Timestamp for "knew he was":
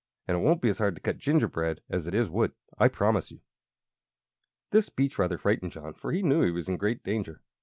6.23-6.67